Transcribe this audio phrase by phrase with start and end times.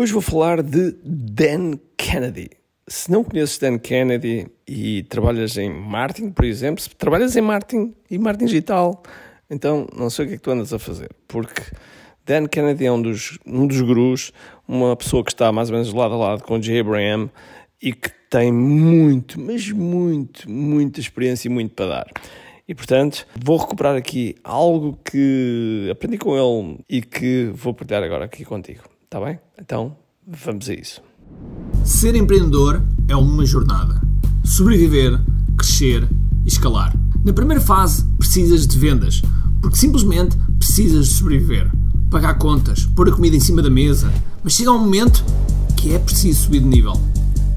[0.00, 2.48] Hoje vou falar de Dan Kennedy.
[2.88, 7.94] Se não conheces Dan Kennedy e trabalhas em marketing, por exemplo, se trabalhas em marketing
[8.10, 9.02] e marketing digital,
[9.50, 11.60] então não sei o que é que tu andas a fazer, porque
[12.24, 14.32] Dan Kennedy é um dos, um dos gurus,
[14.66, 17.28] uma pessoa que está mais ou menos lado a lado com Jay Abraham
[17.82, 22.06] e que tem muito, mas muito, muita experiência e muito para dar.
[22.66, 28.24] E portanto, vou recuperar aqui algo que aprendi com ele e que vou partilhar agora
[28.24, 28.89] aqui contigo.
[29.10, 29.40] Está bem?
[29.60, 31.02] Então, vamos a isso.
[31.84, 34.00] Ser empreendedor é uma jornada.
[34.44, 35.20] Sobreviver,
[35.58, 36.08] crescer
[36.44, 36.96] e escalar.
[37.24, 39.20] Na primeira fase, precisas de vendas,
[39.60, 41.68] porque simplesmente precisas de sobreviver.
[42.08, 44.12] Pagar contas, pôr a comida em cima da mesa,
[44.44, 45.24] mas chega um momento
[45.76, 46.92] que é preciso subir de nível.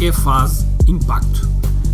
[0.00, 1.48] É a fase impacto.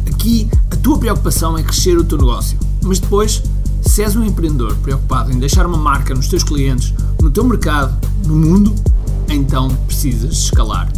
[0.07, 3.43] Aqui, a tua preocupação é crescer o teu negócio, mas depois,
[3.81, 6.93] se és um empreendedor preocupado em deixar uma marca nos teus clientes,
[7.23, 8.75] no teu mercado, no mundo,
[9.31, 10.89] então precisas escalar.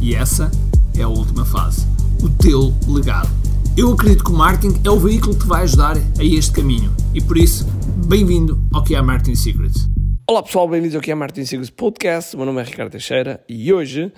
[0.00, 0.50] E essa
[0.98, 1.86] é a última fase.
[2.22, 3.28] O teu legado.
[3.76, 6.92] Eu acredito que o marketing é o veículo que te vai ajudar a este caminho.
[7.14, 7.66] E por isso,
[8.06, 9.88] bem-vindo ao que é Marketing Secrets.
[10.28, 12.34] Olá pessoal, bem-vindos ao que é Marketing Secrets Podcast.
[12.34, 14.12] O meu nome é Ricardo Teixeira e hoje,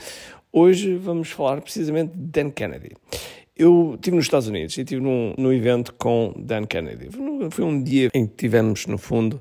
[0.52, 2.90] hoje vamos falar precisamente de Dan Kennedy.
[3.56, 7.08] Eu estive nos Estados Unidos e estive num, num evento com Dan Kennedy.
[7.50, 9.40] Foi um dia em que tivemos, no fundo,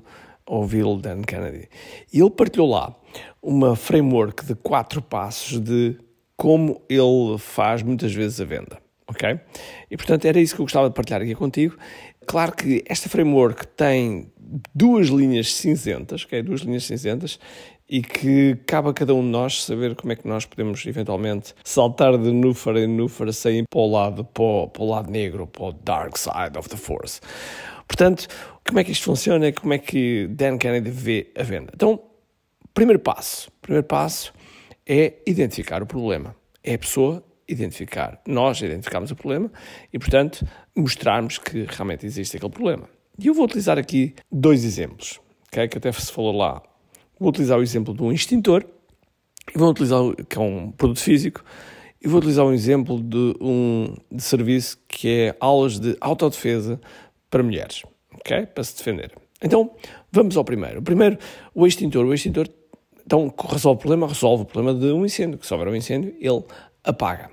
[0.52, 1.68] a ouvir Dan Kennedy.
[2.12, 2.94] E ele partilhou lá
[3.42, 5.96] uma framework de quatro passos de
[6.36, 8.78] como ele faz muitas vezes a venda.
[9.08, 9.40] Ok?
[9.90, 11.76] E portanto era isso que eu gostava de partilhar aqui contigo.
[12.26, 14.30] Claro que esta framework tem
[14.74, 16.42] duas linhas cinzentas, ok?
[16.42, 17.38] Duas linhas cinzentas
[17.88, 21.54] e que cabe a cada um de nós saber como é que nós podemos eventualmente
[21.62, 25.10] saltar de núfara em núfara sem ir para o lado, para o, para o lado
[25.10, 27.20] negro, para o dark side of the force.
[27.86, 28.26] Portanto,
[28.66, 29.52] como é que isto funciona?
[29.52, 31.72] Como é que Dan Kennedy vê a venda?
[31.74, 32.00] Então,
[32.74, 33.50] Primeiro passo.
[33.60, 34.32] Primeiro passo
[34.86, 36.34] é identificar o problema.
[36.64, 38.20] É a pessoa identificar.
[38.26, 39.52] Nós identificamos o problema
[39.92, 42.88] e, portanto, mostrarmos que realmente existe aquele problema.
[43.18, 45.68] E eu vou utilizar aqui dois exemplos, okay?
[45.68, 46.62] que até se falou lá.
[47.20, 48.64] Vou utilizar o exemplo de um extintor,
[49.54, 51.44] e vou utilizar, que é um produto físico,
[52.00, 56.80] e vou utilizar um exemplo de um de serviço que é aulas de autodefesa
[57.32, 57.82] para mulheres,
[58.14, 58.44] ok?
[58.44, 59.10] Para se defender.
[59.42, 59.74] Então,
[60.12, 60.80] vamos ao primeiro.
[60.80, 61.18] O primeiro,
[61.54, 62.04] o extintor.
[62.04, 62.46] O extintor
[63.04, 65.38] então, resolve o problema, resolve o problema de um incêndio.
[65.38, 66.44] Que se houver um incêndio, ele
[66.84, 67.30] apaga.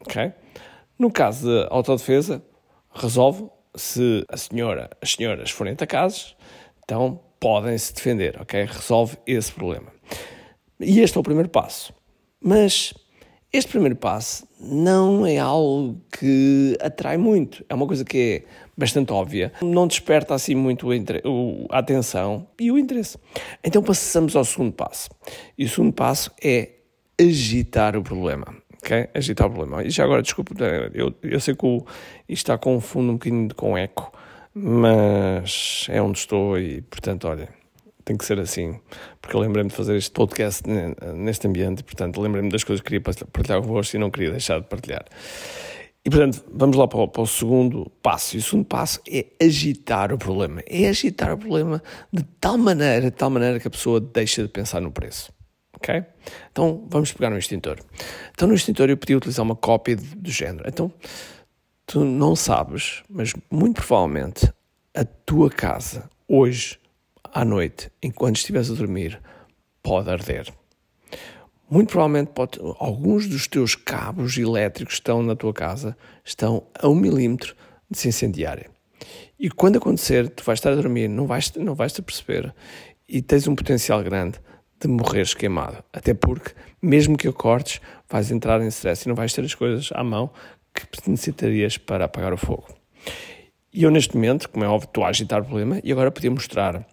[0.00, 0.30] Ok?
[0.98, 2.44] No caso de autodefesa,
[2.92, 6.36] resolve se a senhora, as senhoras forem atacadas,
[6.84, 8.64] então podem se defender, ok?
[8.64, 9.90] Resolve esse problema.
[10.78, 11.94] E este é o primeiro passo.
[12.42, 12.92] Mas
[13.52, 17.64] este primeiro passo não é algo que atrai muito.
[17.68, 19.52] É uma coisa que é bastante óbvia.
[19.60, 20.86] Não desperta assim muito
[21.70, 23.18] a atenção e o interesse.
[23.64, 25.10] Então passamos ao segundo passo.
[25.58, 26.70] E o segundo passo é
[27.20, 28.54] agitar o problema.
[28.82, 29.08] ok?
[29.14, 29.82] Agitar o problema.
[29.82, 30.54] E já agora, desculpa,
[30.94, 31.78] eu, eu sei que o,
[32.28, 34.12] isto está com fundo um bocadinho com eco,
[34.54, 37.59] mas é onde estou e, portanto, olha
[38.10, 38.76] tem que ser assim,
[39.22, 40.64] porque eu lembrei-me de fazer este podcast
[41.14, 44.66] neste ambiente, portanto, lembrei-me das coisas que queria partilhar convosco e não queria deixar de
[44.66, 45.04] partilhar.
[46.04, 48.34] E, portanto, vamos lá para o, para o, segundo passo.
[48.34, 50.62] E o segundo passo é agitar o problema.
[50.66, 54.48] É agitar o problema de tal maneira, de tal maneira que a pessoa deixa de
[54.48, 55.30] pensar no preço.
[55.74, 56.02] Ok?
[56.50, 57.78] Então, vamos pegar no extintor.
[58.32, 60.64] Então, no extintor eu podia utilizar uma cópia do género.
[60.66, 60.92] Então,
[61.86, 64.50] tu não sabes, mas muito provavelmente
[64.94, 66.80] a tua casa hoje
[67.32, 69.20] à noite, enquanto estiveres a dormir,
[69.82, 70.52] pode arder.
[71.70, 76.88] Muito provavelmente pode, alguns dos teus cabos elétricos que estão na tua casa estão a
[76.88, 77.54] um milímetro
[77.88, 78.66] de se incendiarem.
[79.38, 82.52] E quando acontecer, tu vais estar a dormir, não vais, não vais te perceber
[83.08, 84.38] e tens um potencial grande
[84.80, 85.82] de morreres queimado.
[85.92, 86.52] Até porque,
[86.82, 90.30] mesmo que acordes, vais entrar em stress e não vais ter as coisas à mão
[90.74, 92.66] que necessitarias para apagar o fogo.
[93.72, 96.30] E eu, neste momento, como é óbvio, estou a agitar o problema e agora podia
[96.30, 96.84] mostrar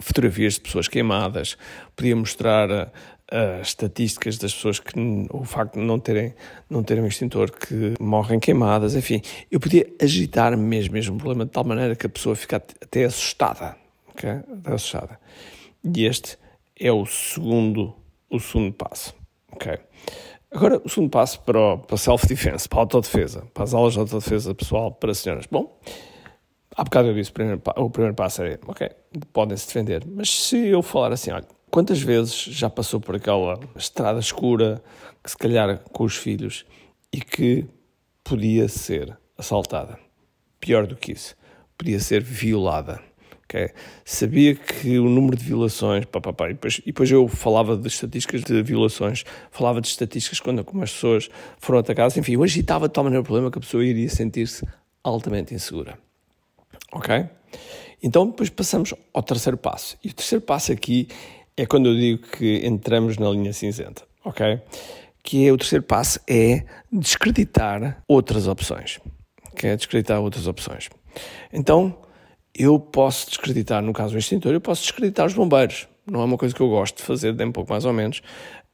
[0.00, 1.56] fotografias de pessoas queimadas,
[1.94, 4.92] podia mostrar uh, estatísticas das pessoas que
[5.30, 6.34] o facto de não terem
[6.68, 11.44] não terem um extintor que morrem queimadas, enfim, eu podia agitar mesmo mesmo o problema
[11.44, 13.76] de tal maneira que a pessoa fica até assustada,
[14.08, 14.30] ok?
[14.30, 15.20] Até assustada.
[15.84, 16.38] E este
[16.78, 17.94] é o segundo
[18.30, 19.14] o segundo passo,
[19.52, 19.78] ok?
[20.50, 23.98] Agora, o segundo passo para, o, para self-defense, para a autodefesa, para as aulas de
[23.98, 25.46] autodefesa pessoal para senhoras.
[25.50, 25.76] Bom,
[26.76, 28.90] Há bocado eu disse, primeiro, o primeiro passo é, ok,
[29.32, 30.04] podem-se defender.
[30.06, 34.82] Mas se eu falar assim, olha, quantas vezes já passou por aquela estrada escura,
[35.22, 36.64] que se calhar com os filhos,
[37.12, 37.64] e que
[38.24, 39.98] podia ser assaltada?
[40.58, 41.36] Pior do que isso,
[41.78, 43.00] podia ser violada.
[43.44, 43.70] Okay?
[44.04, 47.76] Sabia que o número de violações, pá, pá, pá, e, depois, e depois eu falava
[47.76, 52.42] de estatísticas de violações, falava de estatísticas quando como as pessoas foram atacadas, enfim, eu
[52.42, 54.66] agitava de tal maneira o problema que a pessoa iria sentir-se
[55.04, 55.96] altamente insegura.
[56.94, 57.28] Ok?
[58.02, 59.96] Então depois passamos ao terceiro passo.
[60.04, 61.08] E o terceiro passo aqui
[61.56, 64.60] é quando eu digo que entramos na linha cinzenta, ok?
[65.22, 69.00] Que é o terceiro passo é descreditar outras opções.
[69.56, 70.90] Que é descreditar outras opções.
[71.52, 71.96] Então,
[72.54, 75.88] eu posso descreditar, no caso do extintor, eu posso descreditar os bombeiros.
[76.06, 78.20] Não é uma coisa que eu gosto de fazer, nem pouco mais ou menos.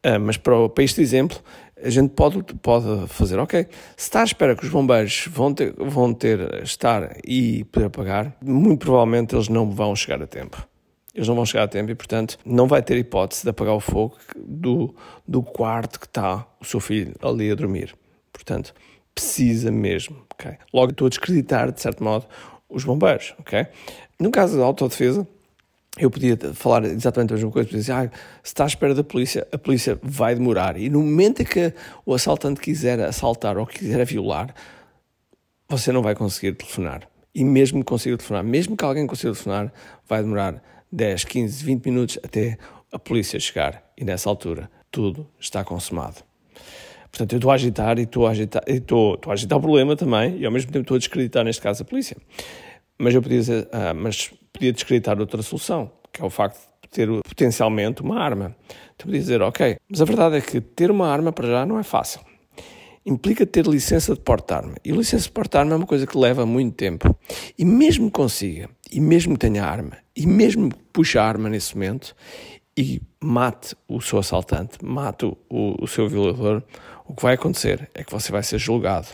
[0.05, 1.39] Uh, mas para, para este exemplo,
[1.83, 3.67] a gente pode, pode fazer, ok,
[3.97, 8.37] se está à espera que os bombeiros vão ter, vão ter estar e poder apagar,
[8.43, 10.67] muito provavelmente eles não vão chegar a tempo.
[11.15, 13.81] Eles não vão chegar a tempo e, portanto, não vai ter hipótese de apagar o
[13.81, 14.95] fogo do,
[15.27, 17.95] do quarto que está o seu filho ali a dormir.
[18.33, 18.73] Portanto,
[19.15, 20.53] precisa mesmo, ok?
[20.73, 22.27] Logo estou a descreditar, de certo modo,
[22.69, 23.67] os bombeiros, ok?
[24.21, 25.27] No caso da autodefesa,
[25.99, 28.11] eu podia falar exatamente a mesma coisa, dizer, ah,
[28.43, 30.77] se está à espera da polícia, a polícia vai demorar.
[30.77, 31.73] E no momento em que
[32.07, 34.55] o assaltante quiser assaltar ou quiser violar,
[35.69, 37.09] você não vai conseguir telefonar.
[37.35, 39.73] E mesmo que consiga telefonar, mesmo que alguém consiga telefonar,
[40.09, 42.57] vai demorar 10, 15, 20 minutos até
[42.93, 43.83] a polícia chegar.
[43.97, 46.23] E nessa altura, tudo está consumado.
[47.11, 49.97] Portanto, eu estou a agitar e estou a agitar, estou, estou a agitar o problema
[49.97, 52.17] também e ao mesmo tempo estou a descreditar, neste caso, a polícia.
[52.99, 56.91] Mas eu podia dizer, ah, mas podia descreditar outra solução, que é o facto de
[56.91, 58.55] ter potencialmente uma arma.
[58.95, 61.79] Então podia dizer, ok, mas a verdade é que ter uma arma para já não
[61.79, 62.21] é fácil.
[63.07, 64.75] Implica ter licença de porte-arma.
[64.85, 67.17] E licença de porte-arma é uma coisa que leva muito tempo.
[67.59, 72.15] E mesmo consiga, e mesmo tenha arma, e mesmo puxe a arma nesse momento,
[72.77, 76.63] e mate o seu assaltante, mate o, o seu violador,
[77.07, 79.09] o que vai acontecer é que você vai ser julgado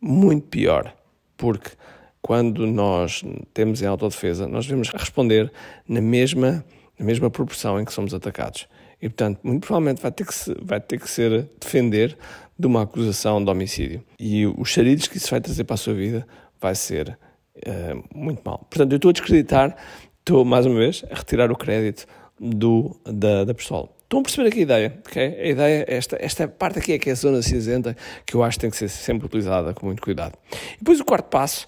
[0.00, 0.94] muito pior,
[1.36, 1.70] porque
[2.20, 3.24] quando nós
[3.54, 5.52] temos em autodefesa, nós devemos responder
[5.88, 6.64] na mesma,
[6.98, 8.68] na mesma proporção em que somos atacados.
[9.00, 12.16] E, portanto, muito provavelmente vai ter que, se, vai ter que ser defender
[12.58, 14.02] de uma acusação de homicídio.
[14.18, 16.26] E os charilhos que isso vai trazer para a sua vida
[16.60, 17.16] vai ser
[17.56, 18.58] uh, muito mal.
[18.68, 19.76] Portanto, eu estou a descreditar,
[20.18, 22.06] estou, mais uma vez, a retirar o crédito
[22.40, 23.52] do, da, da.
[23.52, 25.22] Estão a perceber aqui a ideia, ok?
[25.22, 28.56] A ideia, esta, esta parte aqui é que é a zona cinzenta, que eu acho
[28.56, 30.32] que tem que ser sempre utilizada com muito cuidado.
[30.74, 31.66] E depois o quarto passo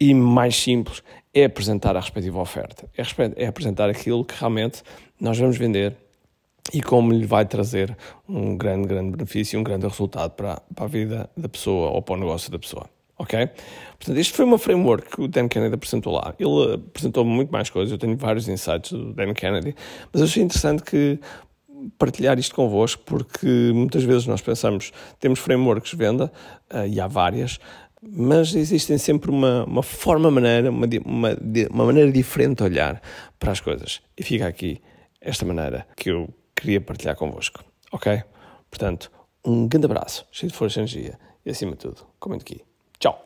[0.00, 1.02] e mais simples
[1.32, 2.88] é apresentar a respectiva oferta.
[2.96, 4.82] É, é apresentar aquilo que realmente
[5.20, 5.96] nós vamos vender
[6.72, 7.96] e como lhe vai trazer
[8.28, 12.14] um grande, grande benefício, um grande resultado para, para a vida da pessoa ou para
[12.14, 12.88] o negócio da pessoa.
[13.18, 13.48] Ok?
[13.98, 16.34] Portanto, este foi uma framework que o Dan Kennedy apresentou lá.
[16.38, 19.74] Ele apresentou muito mais coisas, eu tenho vários insights do Dan Kennedy,
[20.12, 21.18] mas eu achei interessante que
[21.98, 26.32] partilhar isto convosco, porque muitas vezes nós pensamos, temos frameworks de venda,
[26.72, 27.58] uh, e há várias,
[28.08, 31.36] mas existem sempre uma, uma forma, maneira, uma, uma,
[31.70, 33.02] uma maneira diferente de olhar
[33.38, 34.00] para as coisas.
[34.16, 34.80] E fica aqui
[35.20, 38.22] esta maneira que eu queria partilhar convosco, ok?
[38.70, 39.10] Portanto,
[39.44, 42.64] um grande abraço, cheio de força e energia, e acima de tudo, comente aqui.
[42.98, 43.24] Tchau!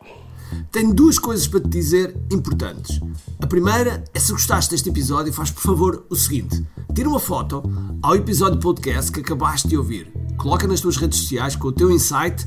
[0.72, 3.00] Tenho duas coisas para te dizer importantes.
[3.40, 7.62] A primeira é se gostaste deste episódio, faz por favor o seguinte: tira uma foto
[8.02, 11.90] ao episódio podcast que acabaste de ouvir, coloca nas tuas redes sociais com o teu
[11.90, 12.46] insight